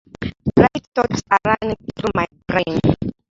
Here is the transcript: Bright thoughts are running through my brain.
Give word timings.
Bright 0.55 0.87
thoughts 0.95 1.21
are 1.29 1.37
running 1.61 1.75
through 1.95 2.09
my 2.15 2.25
brain. 2.47 2.79